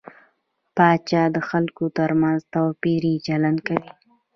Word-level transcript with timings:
پاچا 0.75 1.23
د 1.35 1.37
خلکو 1.49 1.85
تر 1.97 2.09
منځ 2.21 2.39
توپيري 2.53 3.13
چلند 3.27 3.59
کوي. 3.67 3.91